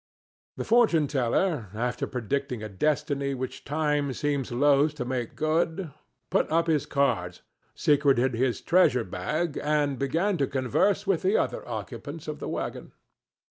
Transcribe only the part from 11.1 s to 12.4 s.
the other occupants of